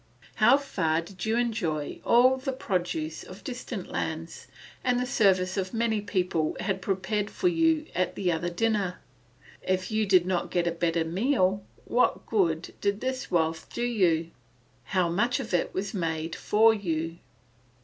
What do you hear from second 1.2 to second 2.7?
you enjoy all that the